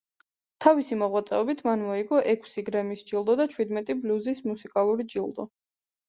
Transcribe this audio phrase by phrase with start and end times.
[0.63, 5.47] თავისი მოღვაწეობით მან მოიგო ექვსი გრემის ჯილდო და ჩვიდმეტი ბლუზის მუსიკალური ჯილდო.